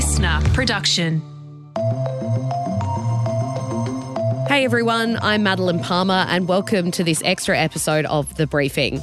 [0.00, 1.20] listener production.
[4.48, 9.02] Hey everyone, I'm Madeline Palmer, and welcome to this extra episode of The Briefing.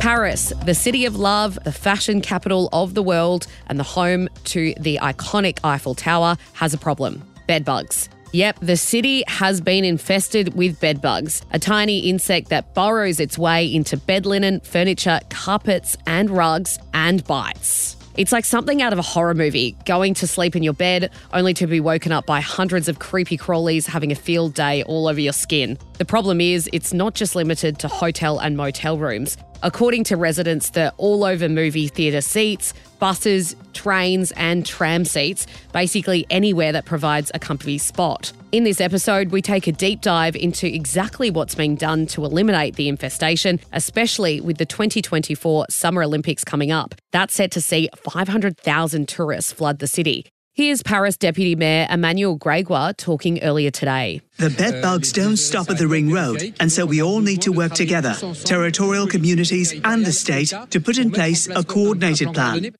[0.00, 4.74] Paris, the city of love, the fashion capital of the world, and the home to
[4.80, 8.08] the iconic Eiffel Tower, has a problem bedbugs.
[8.32, 13.72] Yep, the city has been infested with bedbugs, a tiny insect that burrows its way
[13.72, 17.96] into bed linen, furniture, carpets, and rugs and bites.
[18.16, 21.54] It's like something out of a horror movie, going to sleep in your bed only
[21.54, 25.20] to be woken up by hundreds of creepy crawlies having a field day all over
[25.20, 25.78] your skin.
[25.98, 29.36] The problem is, it's not just limited to hotel and motel rooms.
[29.62, 36.26] According to residents, they're all over movie theatre seats, buses, trains, and tram seats, basically
[36.30, 38.32] anywhere that provides a comfy spot.
[38.52, 42.76] In this episode, we take a deep dive into exactly what's being done to eliminate
[42.76, 46.94] the infestation, especially with the 2024 Summer Olympics coming up.
[47.12, 50.26] That's set to see 500,000 tourists flood the city.
[50.60, 54.20] Here's Paris Deputy Mayor Emmanuel Gregoire talking earlier today.
[54.36, 57.50] The bed bugs don't stop at the ring road, and so we all need to
[57.50, 62.74] work together, territorial communities and the state, to put in place a coordinated plan.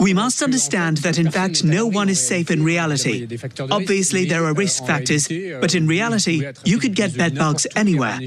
[0.00, 3.26] We must understand that in fact no one is safe in reality.
[3.70, 5.28] Obviously, there are risk factors,
[5.60, 8.18] but in reality, you could get bed bugs anywhere.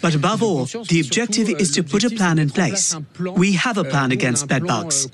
[0.00, 2.96] But above all, the objective is to put a plan in place.
[3.18, 5.08] We have a plan against bed bugs.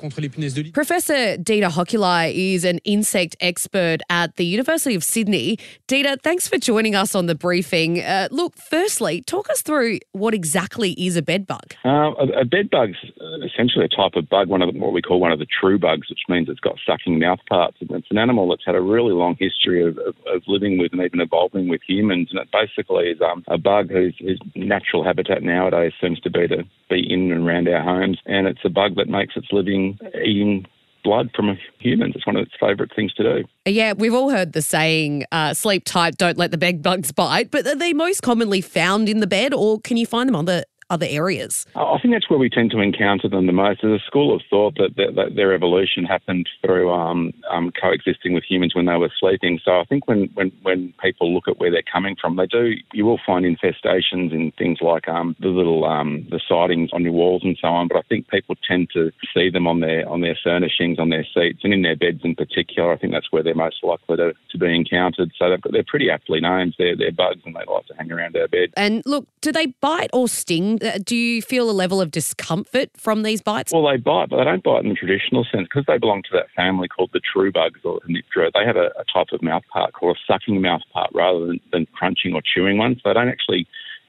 [0.73, 5.59] Professor Dieter Hochuli is an insect expert at the University of Sydney.
[5.89, 8.01] Dieter, thanks for joining us on the briefing.
[8.01, 11.75] Uh, look, firstly, talk us through what exactly is a bed bug.
[11.85, 12.99] Uh, a, a bed bug's
[13.45, 15.79] essentially a type of bug, one of the, what we call one of the true
[15.79, 17.77] bugs, which means it's got sucking mouth parts.
[17.81, 20.93] And it's an animal that's had a really long history of, of, of living with
[20.93, 22.29] and even evolving with humans.
[22.31, 26.47] And it basically is um, a bug whose, whose natural habitat nowadays seems to be
[26.49, 28.19] to be in and around our homes.
[28.27, 30.67] And it's a bug that makes its living eating
[31.07, 32.15] blood from humans.
[32.17, 33.45] It's one of its favourite things to do.
[33.65, 37.53] Yeah, we've all heard the saying, uh, sleep tight, don't let the bed bugs bite,
[37.53, 40.47] but are they most commonly found in the bed or can you find them on
[40.47, 41.67] the other areas?
[41.75, 43.81] I think that's where we tend to encounter them the most.
[43.83, 48.33] There's a school of thought that, that, that their evolution happened through um, um, coexisting
[48.33, 49.59] with humans when they were sleeping.
[49.65, 52.75] So I think when, when, when people look at where they're coming from, they do.
[52.93, 57.13] You will find infestations in things like um, the little um, the sidings on your
[57.13, 57.89] walls and so on.
[57.89, 61.27] But I think people tend to see them on their on their furnishings, on their
[61.35, 62.93] seats, and in their beds in particular.
[62.93, 65.33] I think that's where they're most likely to, to be encountered.
[65.39, 66.75] So they've got, they're pretty aptly named.
[66.79, 68.73] They're, they're bugs, and they like to hang around our bed.
[68.77, 70.76] And look, do they bite or sting?
[70.83, 73.73] Uh, do you feel a level of discomfort from these bites?
[73.73, 76.29] Well, they bite, but they don't bite in the traditional sense because they belong to
[76.33, 78.51] that family called the true bugs or Hemiptera.
[78.53, 81.61] They have a, a type of mouth part called a sucking mouth part rather than,
[81.73, 82.99] than crunching or chewing ones.
[83.03, 83.67] So they don't actually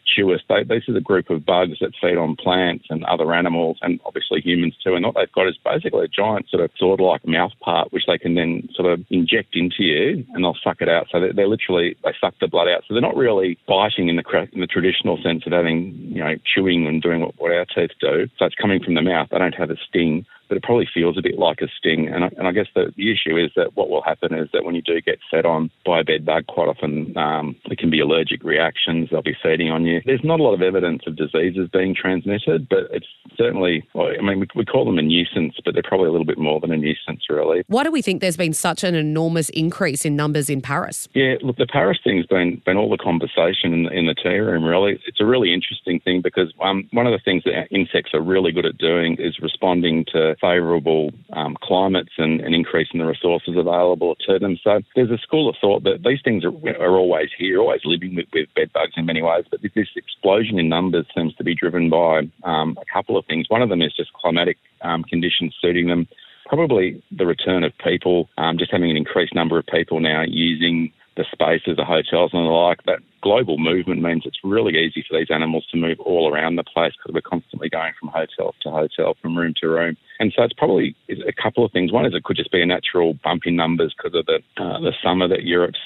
[0.08, 0.42] chew us.
[0.48, 4.00] They, this is a group of bugs that feed on plants and other animals and
[4.06, 4.96] obviously humans too.
[4.96, 8.18] And what they've got is basically a giant sort of sword-like mouth part which they
[8.18, 11.08] can then sort of inject into you and they'll suck it out.
[11.12, 12.84] So they're, they're literally, they suck the blood out.
[12.88, 16.36] So they're not really biting in the, in the traditional sense of having, you know,
[16.46, 18.28] chewing and doing what, what our teeth do.
[18.38, 19.30] So it's coming from the mouth.
[19.32, 22.08] They don't have a sting but it probably feels a bit like a sting.
[22.08, 24.64] And I, and I guess the, the, issue is that what will happen is that
[24.64, 27.90] when you do get fed on by a bed bug, quite often um, there can
[27.90, 29.10] be allergic reactions.
[29.10, 30.02] They'll be feeding on you.
[30.06, 34.40] There's not a lot of evidence of diseases being transmitted, but it's certainly, I mean,
[34.40, 36.78] we, we call them a nuisance, but they're probably a little bit more than a
[36.78, 37.64] nuisance, really.
[37.68, 41.08] Why do we think there's been such an enormous increase in numbers in Paris?
[41.14, 44.38] Yeah, look, the Paris thing's been, been all the conversation in the, in the tea
[44.40, 45.00] room, really.
[45.06, 48.52] It's a really interesting thing because um, one of the things that insects are really
[48.52, 54.16] good at doing is responding to favourable um, climates and, and, increasing the resources available
[54.28, 54.58] to them.
[54.64, 58.16] So there's a school of thought that these things are, are always here, always living
[58.16, 61.54] with, with bed bugs in many ways, but this explosion in numbers seems to be
[61.54, 63.50] driven by um, a couple of things.
[63.50, 66.08] One of them is just climatic um, conditions suiting them.
[66.48, 70.94] Probably the return of people, um, just having an increased number of people now using
[71.18, 72.84] the spaces, the hotels and the like.
[72.84, 76.64] That global movement means it's really easy for these animals to move all around the
[76.64, 79.98] place because we're constantly going from hotel to hotel, from room to room.
[80.20, 81.92] And so it's probably a couple of things.
[81.92, 84.80] One is it could just be a natural bump in numbers because of the uh,
[84.80, 85.80] the summer that Europe's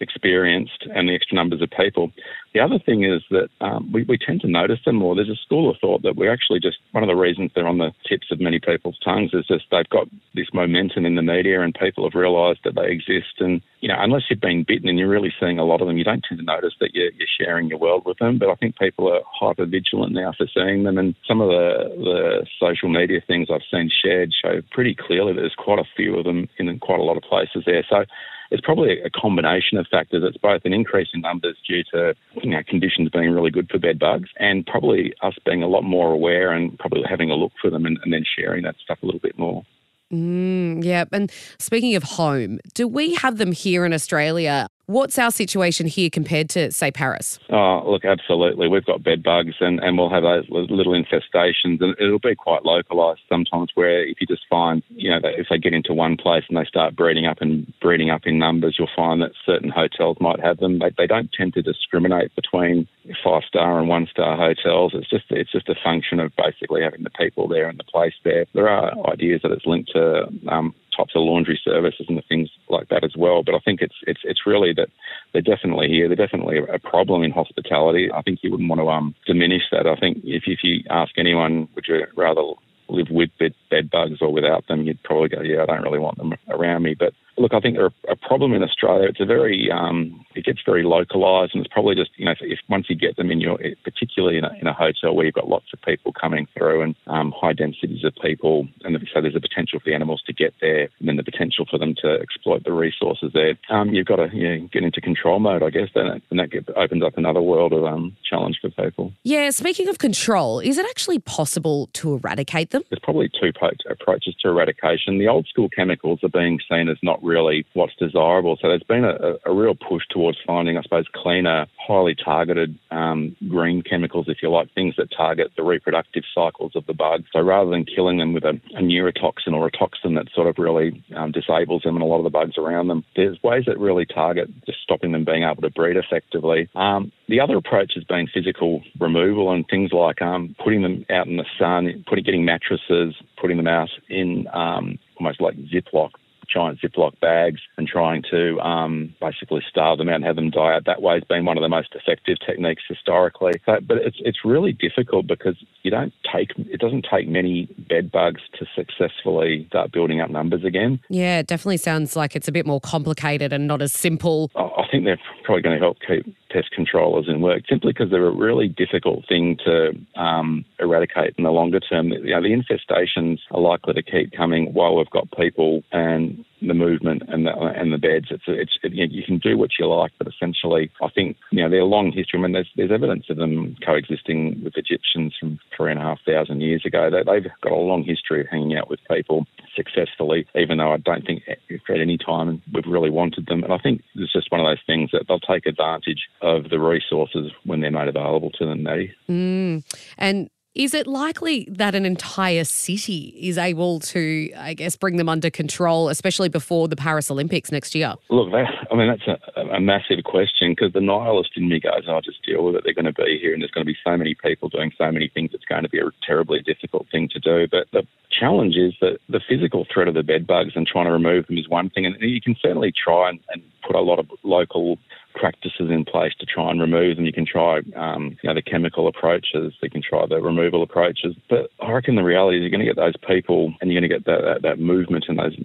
[0.00, 2.10] experienced and the extra numbers of people.
[2.52, 5.14] The other thing is that um, we, we tend to notice them more.
[5.14, 7.78] There's a school of thought that we're actually just one of the reasons they're on
[7.78, 11.60] the tips of many people's tongues is just they've got this momentum in the media
[11.62, 13.38] and people have realised that they exist.
[13.38, 15.96] And, you know, unless you've been bitten and you're really seeing a lot of them,
[15.96, 18.38] you don't tend to notice that you're, you're sharing your world with them.
[18.38, 20.98] But I think people are hyper vigilant now for seeing them.
[20.98, 25.40] And some of the, the social media things I've seen shared show pretty clearly that
[25.40, 27.86] there's quite a few of them in quite a lot of places there.
[27.88, 28.04] So
[28.50, 30.22] it's probably a combination of factors.
[30.26, 33.78] It's both an increase in numbers due to you know, conditions being really good for
[33.78, 37.52] bed bugs and probably us being a lot more aware and probably having a look
[37.60, 39.64] for them and, and then sharing that stuff a little bit more.
[40.12, 41.04] Mm, yeah.
[41.12, 44.66] And speaking of home, do we have them here in Australia?
[44.90, 47.38] What's our situation here compared to, say, Paris?
[47.48, 48.66] Oh, look, absolutely.
[48.66, 52.64] We've got bed bugs and, and we'll have those little infestations and it'll be quite
[52.64, 56.42] localised sometimes where if you just find, you know, if they get into one place
[56.48, 60.16] and they start breeding up and breeding up in numbers, you'll find that certain hotels
[60.18, 60.80] might have them.
[60.80, 62.88] They, they don't tend to discriminate between
[63.22, 64.90] five star and one star hotels.
[64.94, 68.14] It's just it's just a function of basically having the people there and the place
[68.24, 68.46] there.
[68.54, 72.50] There are ideas that it's linked to um, types of laundry services and the things
[72.70, 73.42] like that as well.
[73.42, 74.88] But I think it's it's it's really that
[75.32, 76.08] they're definitely here.
[76.08, 78.10] They're definitely a problem in hospitality.
[78.12, 79.86] I think you wouldn't want to um, diminish that.
[79.86, 82.42] I think if if you ask anyone, would you rather
[82.90, 85.98] live with bed, bed bugs or without them, you'd probably go, yeah, I don't really
[85.98, 86.94] want them around me.
[86.98, 89.08] But look, I think they're a problem in Australia.
[89.08, 92.58] It's a very, um, it gets very localised, and it's probably just, you know, if
[92.68, 95.48] once you get them in your, particularly in a, in a hotel where you've got
[95.48, 99.40] lots of people coming through and um, high densities of people, and so there's a
[99.40, 102.62] potential for the animals to get there, and then the potential for them to exploit
[102.64, 103.58] the resources there.
[103.70, 106.50] Um, you've got to you know, get into control mode, I guess, then, and that
[106.50, 109.12] get, opens up another world of um, challenge for people.
[109.24, 109.50] Yeah.
[109.50, 112.82] Speaking of control, is it actually possible to eradicate them?
[112.90, 113.52] There's probably two
[113.88, 115.18] approaches to eradication.
[115.18, 117.29] The old school chemicals are being seen as not really
[117.74, 118.56] what's desirable.
[118.60, 123.36] So there's been a, a real push towards finding, I suppose, cleaner, highly targeted um,
[123.48, 127.24] green chemicals, if you like, things that target the reproductive cycles of the bugs.
[127.32, 130.56] So rather than killing them with a, a neurotoxin or a toxin that sort of
[130.58, 133.78] really um, disables them and a lot of the bugs around them, there's ways that
[133.78, 136.68] really target just stopping them being able to breed effectively.
[136.74, 141.26] Um, the other approach has been physical removal and things like um, putting them out
[141.26, 146.10] in the sun, putting getting mattresses, putting them out in um, almost like Ziploc
[146.52, 150.74] giant Ziploc bags and trying to um, basically starve them out and have them die
[150.74, 153.52] out that way has been one of the most effective techniques historically.
[153.66, 158.10] So, but it's it's really difficult because you don't take it doesn't take many bed
[158.10, 161.00] bugs to successfully start building up numbers again.
[161.08, 164.50] Yeah, it definitely sounds like it's a bit more complicated and not as simple.
[164.56, 168.26] I think they're probably going to help keep pest controllers in work simply because they're
[168.26, 172.08] a really difficult thing to um, eradicate in the longer term.
[172.08, 176.74] You know, the infestations are likely to keep coming while we've got people and the
[176.74, 178.26] movement and the and the beds.
[178.30, 181.70] It's it's it, you, can do what you like, but essentially, I think you know
[181.70, 182.38] their long history.
[182.38, 186.18] I mean, there's there's evidence of them coexisting with Egyptians from three and a half
[186.26, 187.10] thousand years ago.
[187.10, 190.98] They, they've got a long history of hanging out with people successfully, even though I
[190.98, 191.58] don't think at
[191.88, 193.64] any time we've really wanted them.
[193.64, 196.78] And I think it's just one of those things that they'll take advantage of the
[196.78, 198.84] resources when they're made available to them.
[198.84, 199.84] They mm.
[200.18, 205.28] and is it likely that an entire city is able to, I guess, bring them
[205.28, 208.14] under control, especially before the Paris Olympics next year?
[208.28, 212.04] Look, that, I mean, that's a, a massive question because the nihilist in me goes,
[212.08, 212.82] I'll just deal with it.
[212.84, 215.10] They're going to be here and there's going to be so many people doing so
[215.10, 215.50] many things.
[215.52, 217.66] It's going to be a terribly difficult thing to do.
[217.68, 221.12] But the challenge is that the physical threat of the bed bugs and trying to
[221.12, 222.06] remove them is one thing.
[222.06, 224.98] And you can certainly try and, and put a lot of local
[225.34, 227.26] practices in place to try and remove them.
[227.26, 229.74] You can try, um, you know, the chemical approaches.
[229.80, 231.36] You can try the removal approaches.
[231.48, 234.10] But I reckon the reality is you're going to get those people and you're going
[234.10, 235.56] to get that, that, that movement and those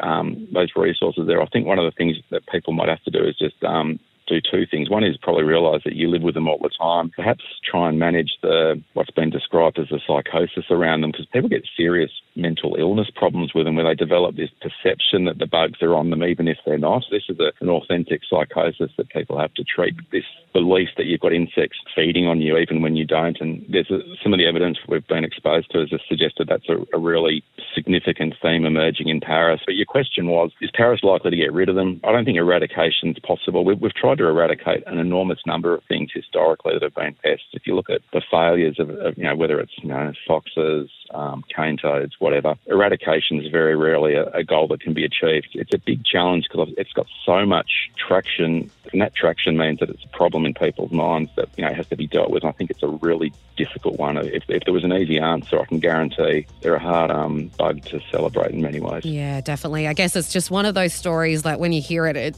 [0.00, 1.40] um, those resources there.
[1.40, 3.98] I think one of the things that people might have to do is just um,
[4.26, 4.90] do two things.
[4.90, 7.10] One is probably realise that you live with them all the time.
[7.14, 11.48] Perhaps try and manage the what's been described as a psychosis around them because people
[11.48, 15.82] get serious mental illness problems with them where they develop this perception that the bugs
[15.82, 17.04] are on them even if they're not.
[17.10, 19.94] This is a, an authentic psychosis that people have to treat.
[20.10, 23.38] This belief that you've got insects feeding on you even when you don't.
[23.40, 26.76] And there's a, some of the evidence we've been exposed to has suggested that's a,
[26.96, 29.60] a really significant theme emerging in Paris.
[29.66, 32.00] But your question was, is Paris likely to get rid of them?
[32.04, 33.64] I don't think eradication is possible.
[33.64, 37.46] We've, we've tried to eradicate an enormous number of things historically that have been pests.
[37.52, 38.00] If you look at
[38.34, 42.56] failures of, of you know, whether it's you know, foxes, um, cane toads, whatever.
[42.66, 45.48] Eradication is very rarely a, a, goal that can be achieved.
[45.52, 49.90] It's a big challenge because it's got so much traction, and that traction means that
[49.90, 52.42] it's a problem in people's minds that you know has to be dealt with.
[52.42, 54.16] And I think it's a really difficult one.
[54.16, 57.84] If, if there was an easy answer, I can guarantee they're a hard um, bug
[57.86, 59.04] to celebrate in many ways.
[59.04, 59.86] Yeah, definitely.
[59.86, 62.36] I guess it's just one of those stories that when you hear it, it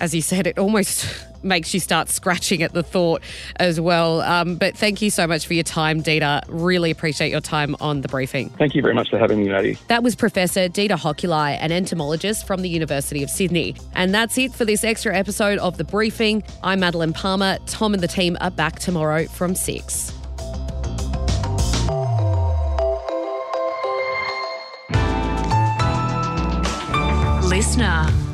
[0.00, 1.06] as you said, it almost
[1.42, 3.22] makes you start scratching at the thought
[3.56, 4.20] as well.
[4.22, 6.42] Um, but thank you so much for your time, Dieter.
[6.48, 8.50] Really appreciate your time on the briefing.
[8.50, 9.78] Thank you very much for having me, Maddie.
[9.88, 13.76] That was Professor Dieter Hochuli, an entomologist from the University of Sydney.
[13.94, 16.42] And that's it for this extra episode of The Briefing.
[16.62, 17.58] I'm Madeline Palmer.
[17.66, 20.12] Tom and the team are back tomorrow from 6.
[27.44, 28.29] Listener.